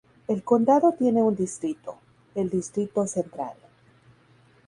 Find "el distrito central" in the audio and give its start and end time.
2.33-3.53